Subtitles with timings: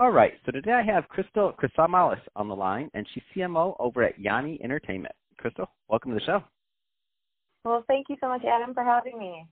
[0.00, 4.02] All right, so today I have Crystal Chrysamalis on the line, and she's CMO over
[4.02, 5.14] at Yanni Entertainment.
[5.36, 6.42] Crystal, welcome to the show.
[7.66, 9.44] Well, thank you so much, Adam, for having me.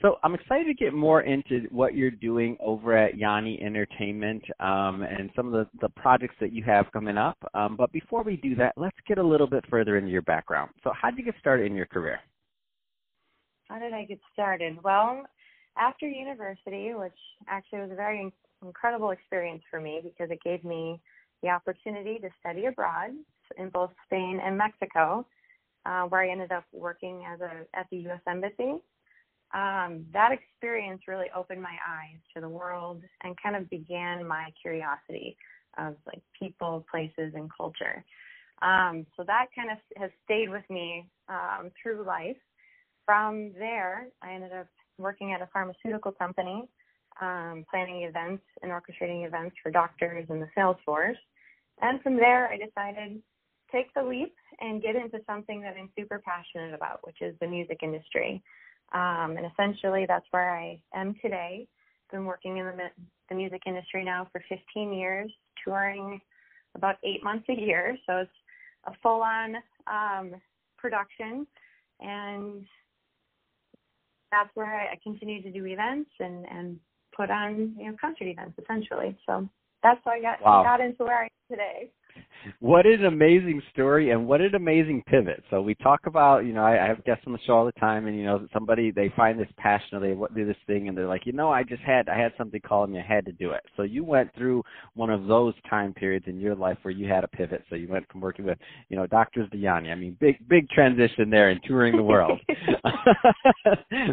[0.00, 5.02] So I'm excited to get more into what you're doing over at Yanni Entertainment um,
[5.02, 7.36] and some of the, the projects that you have coming up.
[7.52, 10.70] Um, but before we do that, let's get a little bit further into your background.
[10.84, 12.20] So how did you get started in your career?
[13.64, 14.78] How did I get started?
[14.84, 15.24] Well,
[15.76, 21.00] after university, which actually was a very incredible experience for me because it gave me
[21.42, 23.10] the opportunity to study abroad
[23.58, 25.26] in both Spain and Mexico,
[25.84, 28.20] uh, where I ended up working as a at the U.S.
[28.26, 28.80] Embassy.
[29.54, 34.48] Um, that experience really opened my eyes to the world and kind of began my
[34.60, 35.36] curiosity
[35.76, 38.04] of like people, places, and culture.
[38.62, 42.36] Um, so that kind of has stayed with me um, through life.
[43.04, 46.68] From there, I ended up working at a pharmaceutical company
[47.20, 51.18] um, planning events and orchestrating events for doctors and the sales force.
[51.80, 53.22] And from there, I decided
[53.72, 57.46] take the leap and get into something that I'm super passionate about, which is the
[57.46, 58.42] music industry.
[58.92, 61.66] Um, and essentially, that's where I am today.
[62.10, 62.90] Been working in the,
[63.30, 65.32] the music industry now for 15 years,
[65.64, 66.20] touring
[66.74, 67.96] about eight months a year.
[68.06, 68.30] So it's
[68.86, 70.34] a full-on um,
[70.76, 71.46] production,
[72.00, 72.64] and
[74.30, 76.80] that's where I, I continue to do events and and
[77.16, 79.16] put on you know concert events essentially.
[79.26, 79.48] So
[79.82, 80.62] that's how I got wow.
[80.62, 81.90] got into where I am today
[82.60, 85.42] what an amazing story and what an amazing pivot.
[85.50, 87.72] So we talk about, you know, I, I have guests on the show all the
[87.72, 90.96] time, and you know, somebody they find this passion or they do this thing, and
[90.96, 93.32] they're like, you know, I just had I had something calling me, I had to
[93.32, 93.62] do it.
[93.76, 94.62] So you went through
[94.94, 97.62] one of those time periods in your life where you had a pivot.
[97.68, 98.58] So you went from working with,
[98.88, 99.90] you know, doctors to Yanni.
[99.90, 102.40] I mean, big big transition there in touring the world.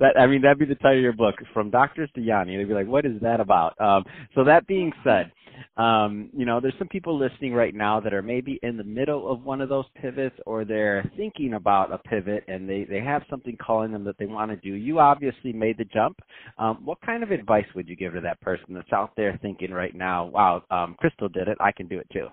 [0.00, 2.56] that I mean, that'd be the title of your book, from doctors to Yanni.
[2.56, 3.78] They'd be like, what is that about?
[3.80, 5.30] Um, so that being said
[5.76, 9.30] um, you know, there's some people listening right now that are maybe in the middle
[9.30, 13.22] of one of those pivots or they're thinking about a pivot and they, they have
[13.28, 14.74] something calling them that they want to do.
[14.76, 16.20] You obviously made the jump.
[16.58, 19.72] Um, what kind of advice would you give to that person that's out there thinking
[19.72, 22.28] right now, wow, um, Crystal did it, I can do it too?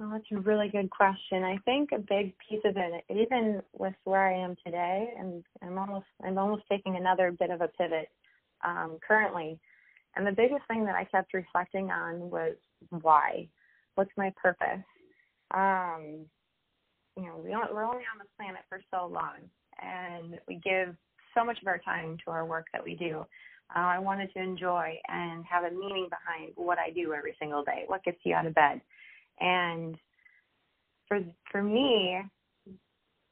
[0.00, 1.44] Well, that's a really good question.
[1.44, 5.76] I think a big piece of it, even with where I am today, and I'm
[5.76, 8.08] almost I'm almost taking another bit of a pivot
[8.64, 9.60] um, currently
[10.16, 12.54] and the biggest thing that I kept reflecting on was
[13.02, 13.48] why?
[13.94, 14.84] What's my purpose?
[15.52, 16.26] Um,
[17.16, 19.36] you know, we don't, we're only on the planet for so long,
[19.80, 20.94] and we give
[21.34, 23.26] so much of our time to our work that we do.
[23.74, 27.62] Uh, I wanted to enjoy and have a meaning behind what I do every single
[27.62, 27.84] day.
[27.86, 28.80] What gets you out of bed?
[29.38, 29.96] And
[31.06, 31.20] for
[31.52, 32.20] for me,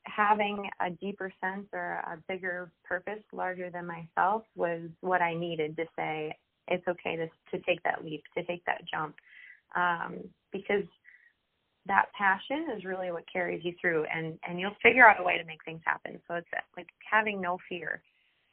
[0.04, 5.76] having a deeper sense or a bigger purpose larger than myself was what I needed
[5.76, 6.36] to say
[6.68, 9.14] it's okay to to take that leap, to take that jump,
[9.76, 10.18] um,
[10.52, 10.84] because
[11.86, 15.38] that passion is really what carries you through, and and you'll figure out a way
[15.38, 16.20] to make things happen.
[16.28, 18.02] So it's like having no fear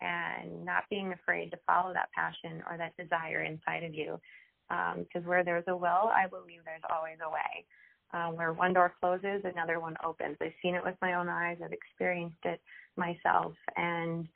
[0.02, 4.20] and not being afraid to follow that passion or that desire inside of you.
[4.68, 7.66] Because um, where there's a will, I believe there's always a way.
[8.14, 10.38] Uh, where one door closes, another one opens.
[10.40, 11.58] I've seen it with my own eyes.
[11.64, 12.62] I've experienced it
[12.96, 14.28] myself, and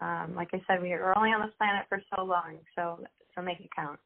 [0.00, 3.04] um, like I said, we are only on this planet for so long, so
[3.40, 3.98] so make it count.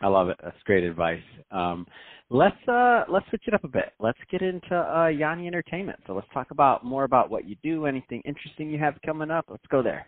[0.00, 0.36] I love it.
[0.42, 1.22] That's great advice.
[1.50, 1.86] Um,
[2.30, 3.92] let's uh, let's switch it up a bit.
[3.98, 5.98] Let's get into uh, Yanni Entertainment.
[6.06, 7.86] So let's talk about more about what you do.
[7.86, 9.46] Anything interesting you have coming up?
[9.48, 10.06] Let's go there.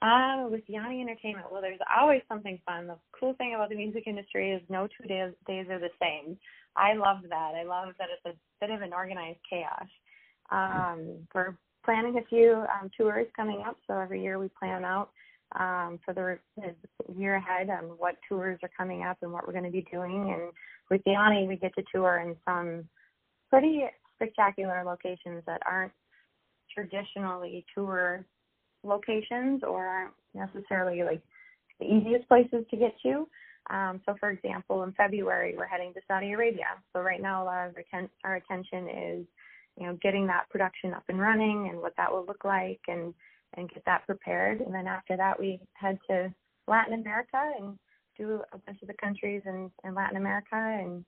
[0.00, 2.86] Uh, with Yanni Entertainment, well, there's always something fun.
[2.86, 6.36] The cool thing about the music industry is no two days, days are the same.
[6.76, 7.52] I love that.
[7.54, 9.88] I love that it's a bit of an organized chaos.
[10.50, 13.76] Um, we're planning a few um, tours coming up.
[13.86, 15.10] So every year we plan out
[15.58, 16.38] um, for the
[17.16, 20.32] year ahead on what tours are coming up and what we're going to be doing.
[20.34, 20.52] And
[20.90, 22.88] with Yanni, we get to tour in some
[23.50, 23.84] pretty
[24.16, 25.92] spectacular locations that aren't
[26.72, 28.24] traditionally tour
[28.82, 31.22] locations or aren't necessarily like
[31.80, 33.26] the easiest places to get to.
[33.70, 36.66] Um, so, for example, in February, we're heading to Saudi Arabia.
[36.92, 37.74] So, right now, a lot of
[38.24, 39.26] our attention is
[39.78, 43.12] you know, getting that production up and running and what that will look like and
[43.56, 44.60] and get that prepared.
[44.60, 46.32] And then after that, we head to
[46.66, 47.78] Latin America and
[48.16, 51.04] do a bunch of the countries in, in Latin America, and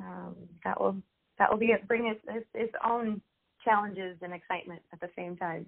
[0.00, 0.96] um, that will
[1.38, 3.20] that will be it, bring its, its its own
[3.64, 5.66] challenges and excitement at the same time.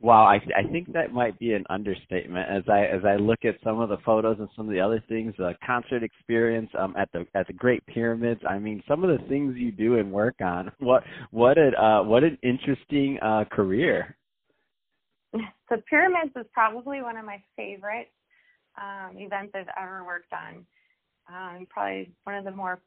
[0.00, 2.48] Wow, I I think that might be an understatement.
[2.48, 5.02] As I as I look at some of the photos and some of the other
[5.08, 8.40] things, the concert experience um at the at the Great Pyramids.
[8.48, 10.70] I mean, some of the things you do and work on.
[10.78, 14.16] What what an uh what an interesting uh career.
[15.32, 18.10] The pyramids is probably one of my favorite
[18.80, 20.66] um events I've ever worked on.
[21.28, 22.80] Um probably one of the more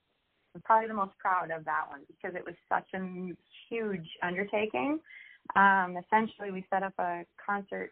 [0.66, 3.00] probably the most proud of that one because it was such a
[3.70, 5.00] huge undertaking
[5.56, 7.92] um, essentially, we set up a concert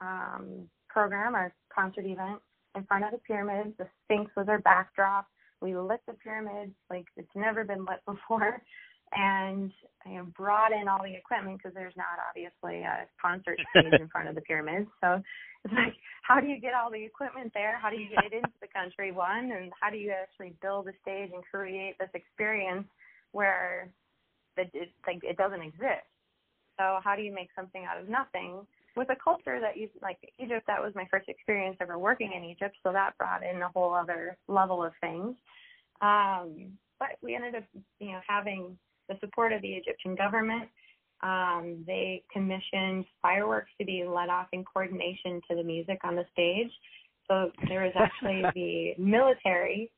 [0.00, 2.40] um, program or concert event
[2.76, 3.74] in front of the pyramids.
[3.78, 5.26] The Sphinx was our backdrop.
[5.60, 8.62] We lit the pyramids like it's never been lit before,
[9.16, 9.72] and
[10.06, 14.08] you know, brought in all the equipment because there's not obviously a concert stage in
[14.08, 14.88] front of the pyramids.
[15.00, 15.22] So
[15.64, 17.78] it's like, how do you get all the equipment there?
[17.78, 19.12] How do you get it into the country?
[19.12, 22.86] One, and how do you actually build a stage and create this experience
[23.32, 23.88] where
[24.56, 26.08] that it like it doesn't exist?
[26.78, 28.66] So how do you make something out of nothing?
[28.94, 32.44] With a culture that you like Egypt, that was my first experience ever working in
[32.44, 35.34] Egypt, so that brought in a whole other level of things.
[36.02, 37.64] Um, but we ended up,
[38.00, 38.76] you know, having
[39.08, 40.68] the support of the Egyptian government.
[41.22, 46.24] Um, they commissioned fireworks to be let off in coordination to the music on the
[46.32, 46.70] stage.
[47.28, 49.90] So there was actually the military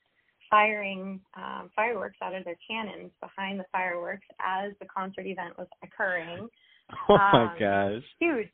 [0.51, 5.69] firing um, fireworks out of their cannons behind the fireworks as the concert event was
[5.83, 6.49] occurring.
[7.09, 8.03] Oh my um, gosh.
[8.21, 8.49] Huge.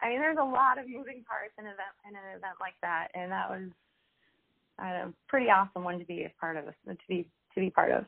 [0.00, 2.72] I mean, there's a lot of moving parts in an event in an event like
[2.80, 3.68] that, and that was
[4.78, 6.64] a pretty awesome one to be a part of.
[6.64, 8.06] To be to be part of.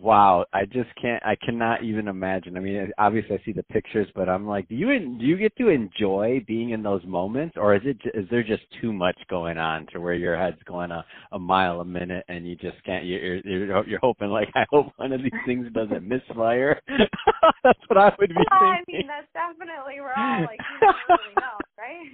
[0.00, 1.20] Wow, I just can't.
[1.26, 2.56] I cannot even imagine.
[2.56, 4.86] I mean, obviously I see the pictures, but I'm like, do you
[5.18, 8.62] do you get to enjoy being in those moments, or is it is there just
[8.80, 12.46] too much going on to where your head's going a, a mile a minute and
[12.46, 13.06] you just can't?
[13.06, 16.80] You're you're, you're hoping like, I hope one of these things doesn't misfire.
[17.64, 18.94] that's what I would be well, thinking.
[18.94, 22.06] I mean, that's definitely we're all like, you really know, right?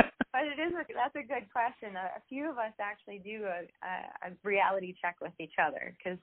[0.32, 1.94] but it is a, that's a good question.
[1.96, 5.94] A, a few of us actually do a, a, a reality check with each other
[5.98, 6.16] because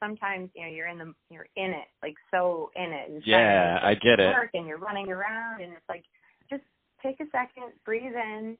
[0.00, 3.10] sometimes you know you're in the you're in it like so in it.
[3.10, 4.32] And yeah, I get it.
[4.34, 6.04] Work and you're running around and it's like
[6.50, 6.62] just
[7.02, 8.56] take a second, breathe in,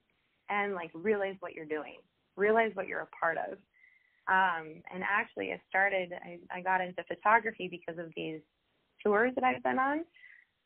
[0.49, 1.97] and like realize what you're doing.
[2.37, 3.59] Realize what you're a part of.
[4.29, 6.13] Um, and actually, it started.
[6.13, 8.41] I, I got into photography because of these
[9.03, 10.05] tours that I've been on.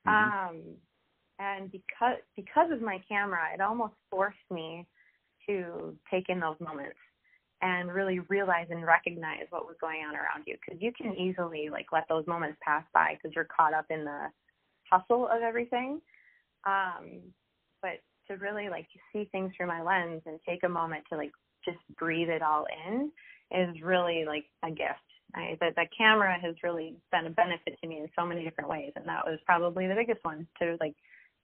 [0.07, 0.57] Mm-hmm.
[0.57, 0.63] Um,
[1.39, 4.87] and because because of my camera, it almost forced me
[5.49, 6.97] to take in those moments
[7.65, 10.57] and really realize and recognize what was going on around you.
[10.61, 14.05] Because you can easily like let those moments pass by because you're caught up in
[14.05, 14.27] the
[14.91, 16.01] hustle of everything.
[16.67, 17.21] Um
[17.81, 21.33] but to really like see things through my lens and take a moment to like
[21.65, 23.11] just breathe it all in
[23.51, 25.01] is really like a gift.
[25.35, 28.71] I, the, the camera has really been a benefit to me in so many different
[28.71, 30.95] ways and that was probably the biggest one to like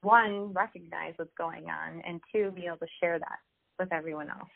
[0.03, 3.39] one recognize what's going on and two be able to share that
[3.79, 4.49] with everyone else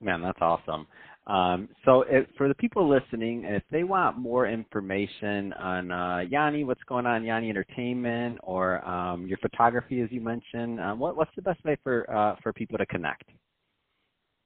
[0.00, 0.86] Man, that's awesome.
[1.26, 6.64] Um, so, if, for the people listening, if they want more information on uh, Yanni,
[6.64, 11.30] what's going on, Yanni Entertainment, or um, your photography, as you mentioned, um, what, what's
[11.36, 13.24] the best way for uh, for people to connect?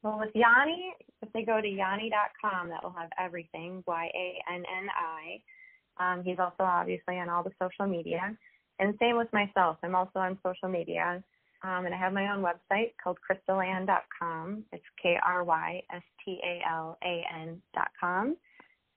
[0.03, 0.93] Well, with Yanni,
[1.23, 3.83] if they go to yanni.com, that will have everything.
[3.87, 6.13] Y A N N I.
[6.13, 8.37] Um, he's also obviously on all the social media,
[8.81, 9.79] and same with myself.
[9.83, 11.23] I'm also on social media.
[11.65, 14.65] Um, and I have my own website called krystalan.com.
[14.71, 18.37] It's K R Y S T A L A N.com.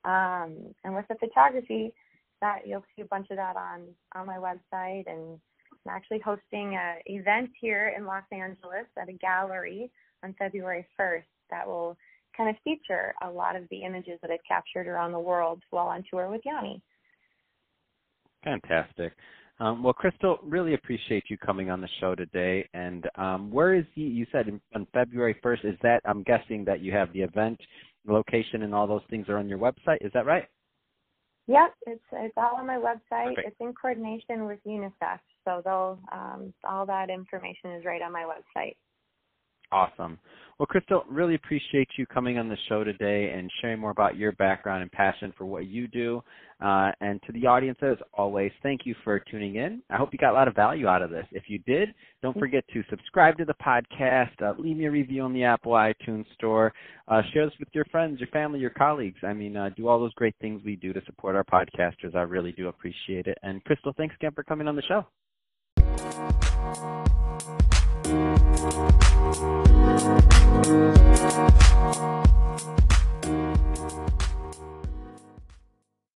[0.04, 1.94] Um, and with the photography,
[2.42, 3.84] that you'll see a bunch of that on
[4.16, 5.06] on my website.
[5.08, 5.40] And
[5.86, 9.90] I'm actually hosting an event here in Los Angeles at a gallery
[10.24, 11.96] on February 1st that will
[12.36, 15.88] kind of feature a lot of the images that I've captured around the world while
[15.88, 16.82] on tour with Yanni.
[18.48, 19.14] Fantastic.
[19.60, 22.68] Um, well, Crystal, really appreciate you coming on the show today.
[22.74, 26.64] And um, where is the, you said in, on February 1st, is that, I'm guessing
[26.66, 27.60] that you have the event
[28.06, 29.98] location and all those things are on your website.
[30.02, 30.46] Is that right?
[31.48, 33.36] Yep, it's it's all on my website.
[33.36, 33.48] Perfect.
[33.48, 38.24] It's in coordination with UNICEF, so they'll um, all that information is right on my
[38.24, 38.76] website.
[39.72, 40.20] Awesome.
[40.60, 44.32] Well, Crystal, really appreciate you coming on the show today and sharing more about your
[44.32, 46.24] background and passion for what you do.
[46.60, 49.84] Uh, and to the audience, as always, thank you for tuning in.
[49.92, 51.28] I hope you got a lot of value out of this.
[51.32, 51.90] If you did,
[52.24, 52.40] don't mm-hmm.
[52.40, 56.26] forget to subscribe to the podcast, uh, leave me a review on the Apple iTunes
[56.34, 56.74] Store,
[57.08, 59.20] uh, share this with your friends, your family, your colleagues.
[59.22, 62.16] I mean, uh, do all those great things we do to support our podcasters.
[62.16, 63.38] I really do appreciate it.
[63.44, 65.06] And Crystal, thanks again for coming on the show.
[69.20, 69.42] Thank
[71.98, 72.47] you.